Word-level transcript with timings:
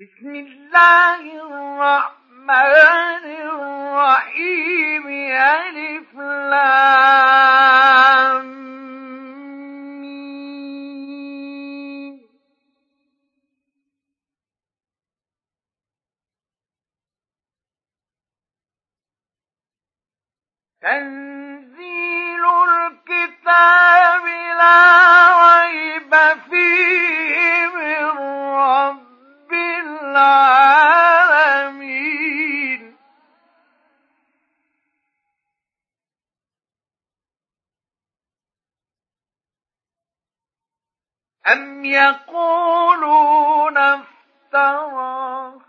بسم 0.00 0.34
الله 0.34 1.20
الرحمن 1.46 3.24
الرحيم. 3.44 5.06
ألف 5.06 6.14
لام 6.16 7.00
تنزيل 20.82 22.44
الكتاب 22.68 24.24
لا 24.58 24.80
ريب 25.60 26.12
فيه. 26.50 27.09
العالمين. 31.50 32.96
أم 41.46 41.84
يقولون 41.84 43.76
افتراه 43.78 45.60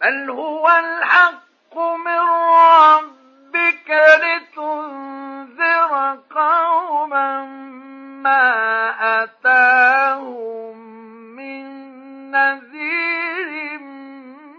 بل 0.00 0.30
هو 0.30 0.68
الحق 0.68 1.78
من 1.78 2.18
ربك 2.18 3.23
لتنذر 4.24 5.92
قوما 6.30 7.44
ما 8.24 8.44
أتاهم 9.22 10.78
من 11.36 11.64
نذير 12.30 13.78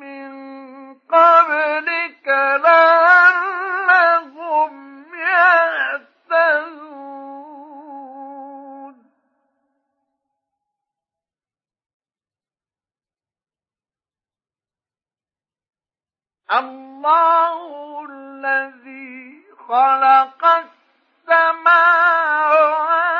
من 0.00 0.30
قبلك 0.94 2.28
لعلهم 2.64 3.92
يهتدون. 5.14 6.66
الله 16.50 17.85
الذي 18.36 19.42
خلق 19.68 20.44
السماوات 21.28 23.15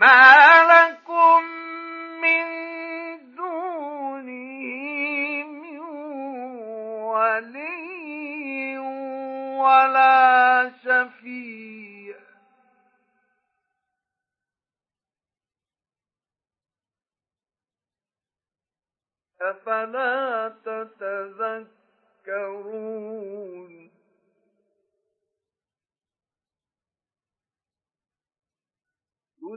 ما 0.00 0.37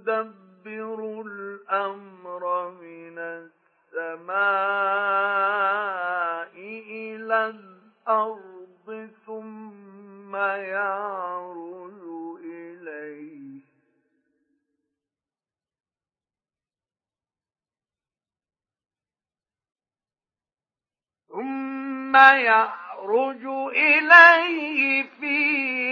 يدبر 0.00 1.22
الأمر 1.26 2.70
من 2.70 3.18
السماء 3.18 4.30
إلى 6.56 7.46
الأرض 7.46 9.10
ثم 9.26 10.36
يعرج 10.36 12.00
إليه. 12.44 13.60
ثم 21.28 22.16
يعرج 22.16 23.44
إليه 23.76 25.02
في 25.20 25.36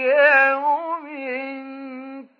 يوم 0.09 1.07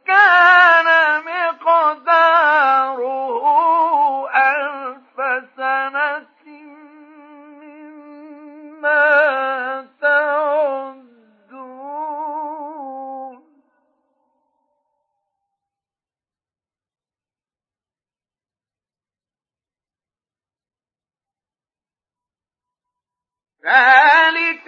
كان 0.09 0.89
مقداره 1.23 3.09
ألف 4.29 5.17
سنة 5.57 6.27
مما 8.81 9.07
تعدون. 10.01 10.99
ذلك 23.65 24.67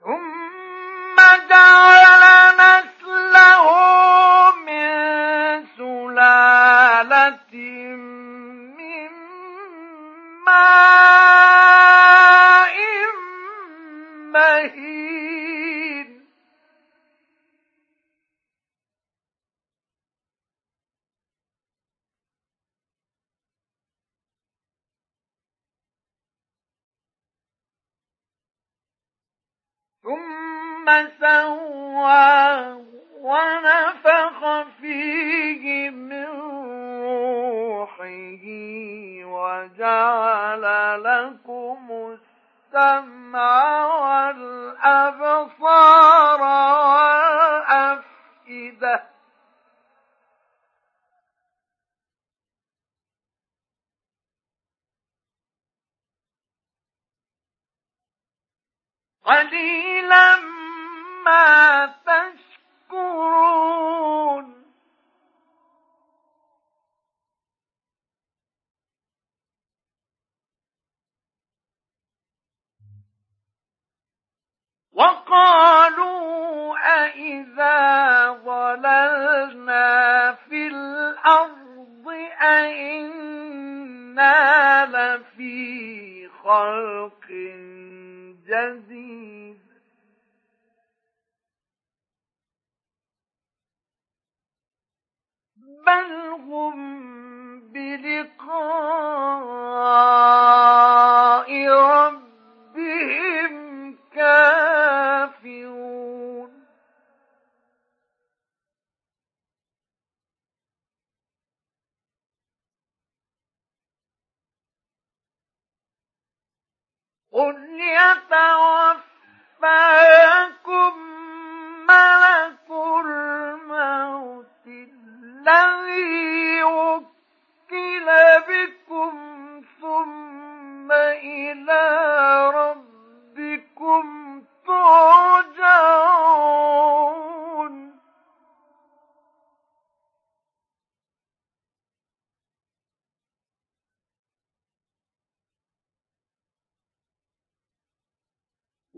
ثم 0.00 0.49
ثم 30.10 30.86
سواه 31.20 32.80
ونفخ 33.20 34.38
فيه 34.80 35.90
من 35.90 36.26
روحه 37.02 38.44
وجعل 39.24 40.64
لكم 41.04 42.16
السمع 42.72 43.86
والأبصار 43.86 45.50
قليلا 59.24 60.36
ما 61.24 61.94
تشكرون. 62.90 63.80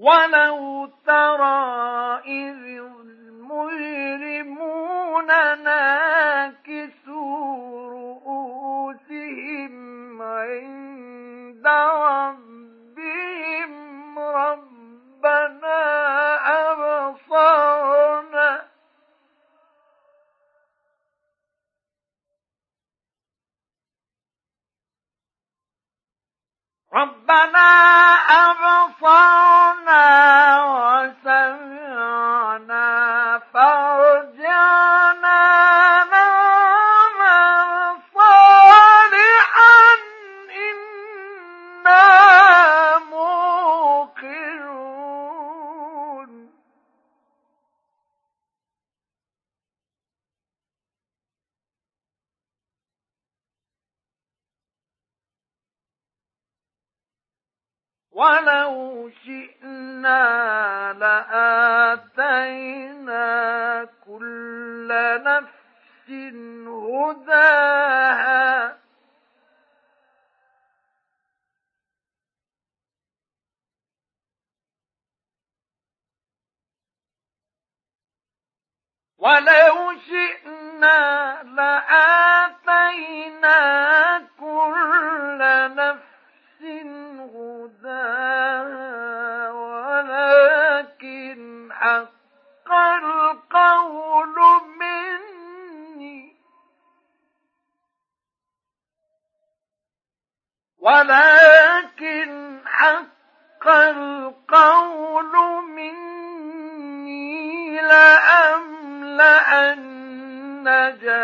ولو 0.03 0.87
ترى 1.07 2.19
إذ 2.27 2.59
المجرمون 3.63 5.27
ناكسوا 5.65 7.23
رؤوسهم 7.91 9.75
عند 10.23 11.67
ربهم 12.07 13.73
ربنا 14.19 15.62
ربنا 26.95 27.69
أبصرنا 28.45 30.05
وسمعنا 30.65 31.92
ولو 79.23 79.93
شئنا 80.09 80.99
لأ 81.57 81.92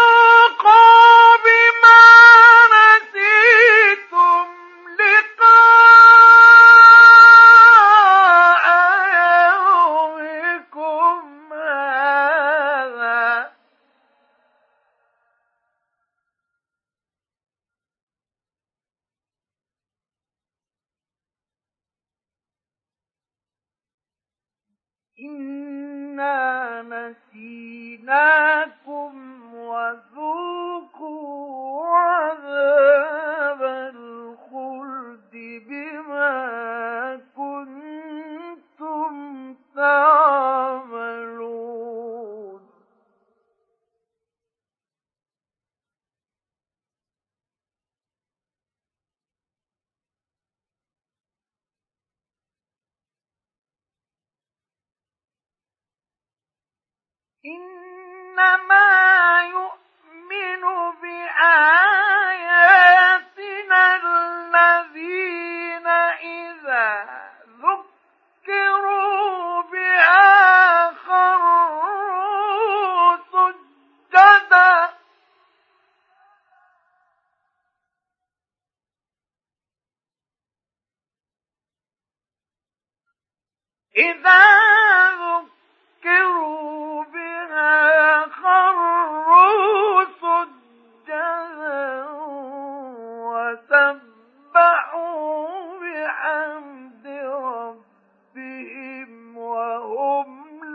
فذوقوا 0.00 1.36
بما 1.44 2.29
إنا 25.20 26.82
نسيناك 26.82 28.79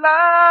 لا 0.06 0.45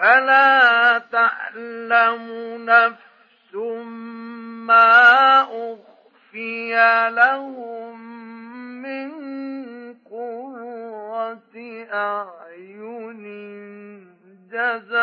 فلا 0.00 0.98
تعلم 1.12 2.24
نفس 2.64 3.54
ما 4.66 5.42
أخفي 5.42 6.74
لهم 7.10 8.00
من 8.82 9.10
قرة 10.10 11.56
أعين 11.92 13.24
جزاء 14.52 15.00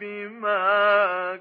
بما 0.00 1.38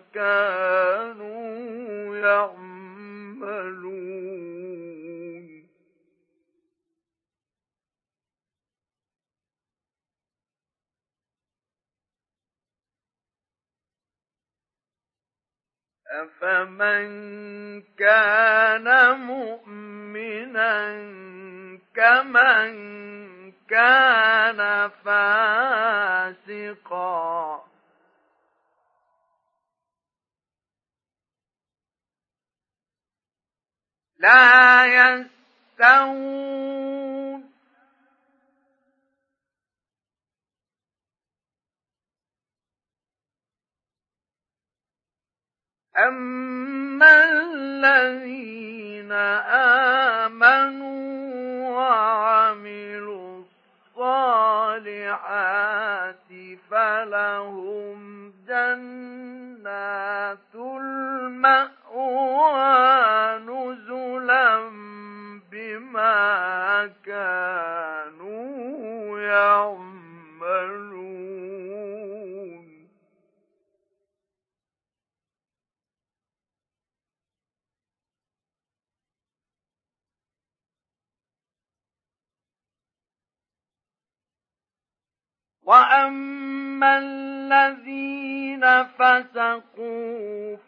أفمن 16.12 17.10
كان 17.82 19.20
مؤمنا 19.20 20.80
كمن 21.96 22.74
كان 23.70 24.90
فاسقا 25.06 26.90
لا 34.20 34.86
يستوون 34.86 36.50
أما 46.08 47.14
الذين 47.32 49.12
آمنوا 49.12 50.59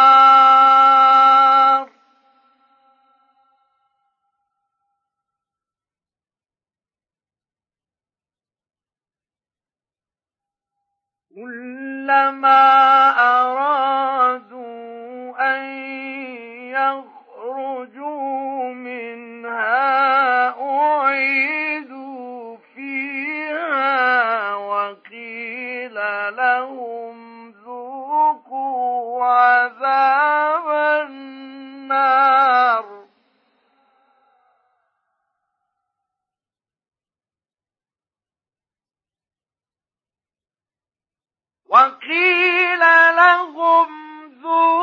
كلما 11.36 12.92
وقيل 41.74 42.80
لهم 43.15 43.88
ذوقوا 44.44 44.83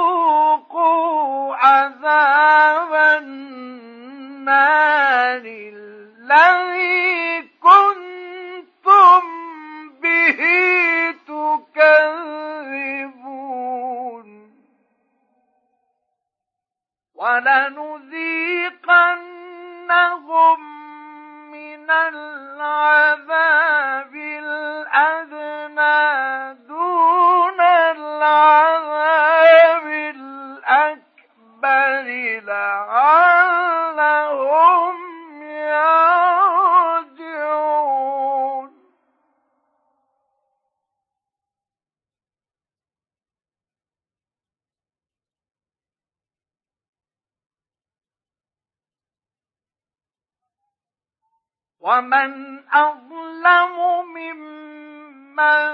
ومن 51.80 52.58
أظلم 52.68 53.76
ممن 54.14 55.70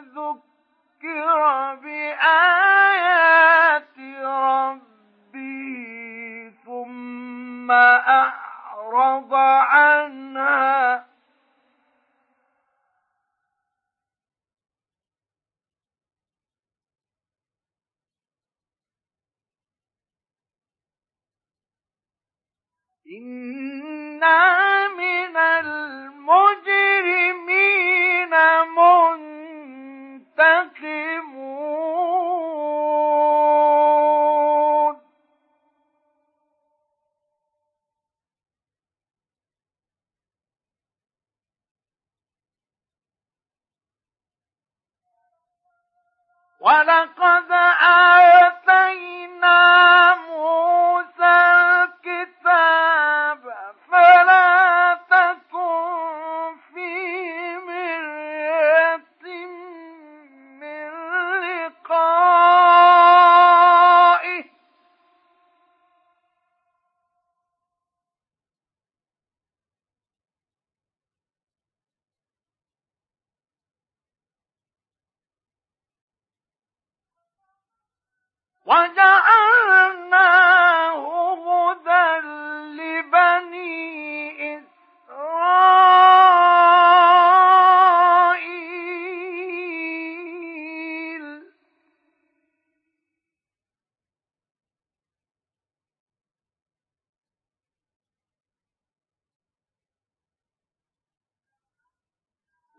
ذكر 0.00 1.74
بآيات 1.74 3.18
ربي 4.24 5.60
ثم 6.64 7.70
أعرض 7.70 9.34
عنها. 9.34 11.06
إن 23.10 23.59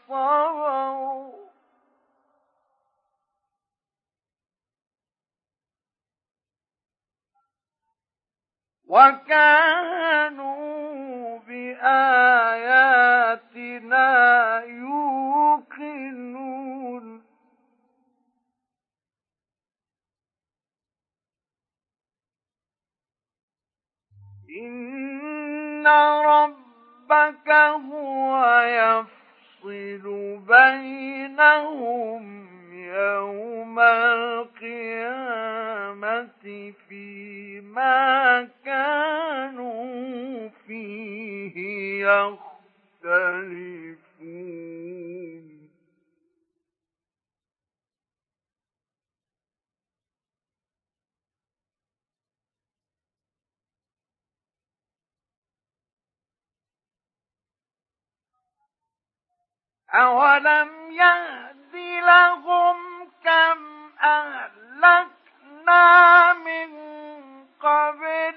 صبروا. 0.08 1.34
وكانوا 8.88 10.54
بآياتنا 11.48 12.43
يوقنون 14.63 14.83
إن 25.84 25.88
ربك 26.26 27.50
هو 27.91 28.62
يفصل 28.63 30.06
بينهم 30.48 32.24
يوم 32.74 33.80
القيامة 33.80 35.13
فيما 36.89 38.48
كانوا 38.65 40.50
فيه 40.67 41.56
يختلفون 43.04 43.93
أولم 59.95 60.91
يهد 60.91 61.75
لهم 62.06 62.77
كم 63.23 63.89
أهلكنا 64.03 65.13
من 66.34 66.69
قبلهم 67.60 68.33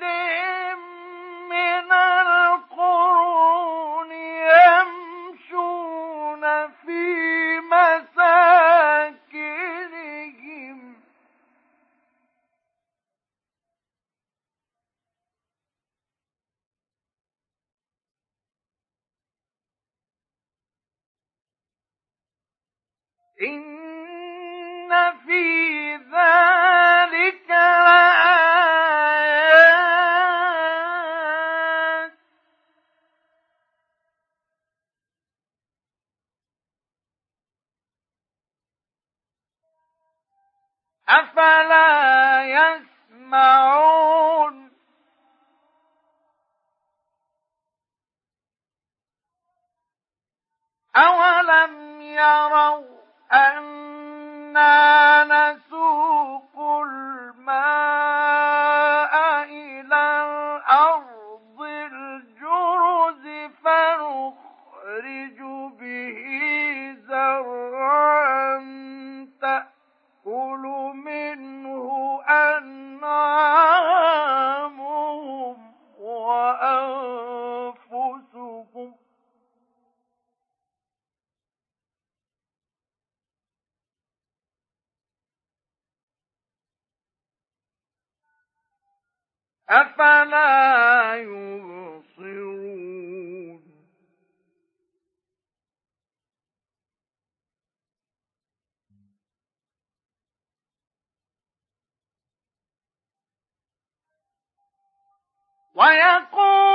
ويقولون 105.76 106.65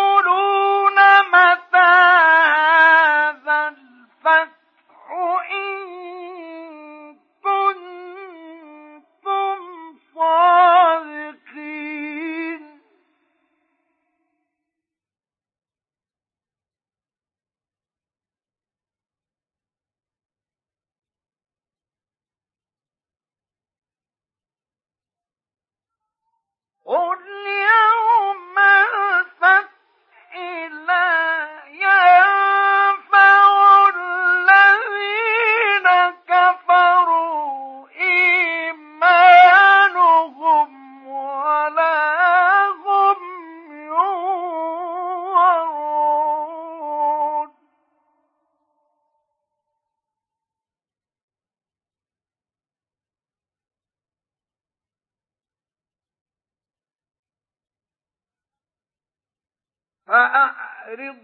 فأعرض 60.92 61.16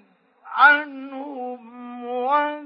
عنهم 0.45 2.03
وانتظر 2.05 2.56